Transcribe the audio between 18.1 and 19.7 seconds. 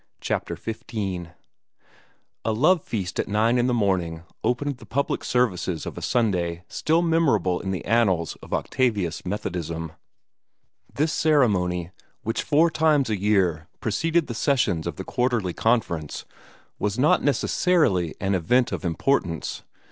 an event of importance.